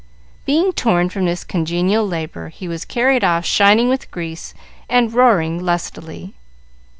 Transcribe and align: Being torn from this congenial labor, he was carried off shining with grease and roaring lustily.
Being 0.47 0.73
torn 0.73 1.09
from 1.09 1.25
this 1.25 1.43
congenial 1.43 2.07
labor, 2.07 2.49
he 2.49 2.67
was 2.67 2.85
carried 2.85 3.23
off 3.23 3.45
shining 3.45 3.87
with 3.87 4.09
grease 4.09 4.55
and 4.89 5.13
roaring 5.13 5.63
lustily. 5.63 6.33